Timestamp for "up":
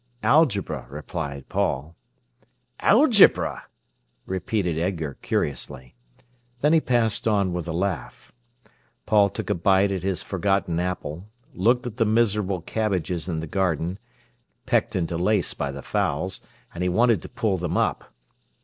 17.77-18.11